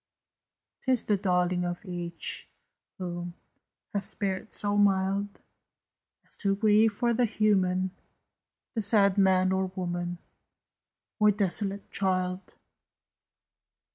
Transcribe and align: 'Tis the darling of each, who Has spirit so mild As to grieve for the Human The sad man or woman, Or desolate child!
'Tis 0.79 1.03
the 1.03 1.15
darling 1.15 1.63
of 1.63 1.85
each, 1.85 2.49
who 2.97 3.31
Has 3.93 4.05
spirit 4.09 4.51
so 4.51 4.75
mild 4.75 5.39
As 6.27 6.35
to 6.37 6.55
grieve 6.55 6.91
for 6.91 7.13
the 7.13 7.25
Human 7.25 7.91
The 8.73 8.81
sad 8.81 9.19
man 9.19 9.51
or 9.51 9.67
woman, 9.75 10.17
Or 11.19 11.29
desolate 11.29 11.91
child! 11.91 12.55